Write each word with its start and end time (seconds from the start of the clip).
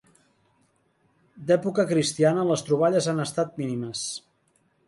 D'època 1.51 1.87
cristiana 1.93 2.47
les 2.53 2.65
troballes 2.71 3.11
han 3.13 3.25
estat 3.29 3.61
mínimes. 3.65 4.07